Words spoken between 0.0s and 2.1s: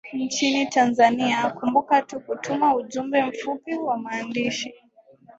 nchini tanzania kumbuka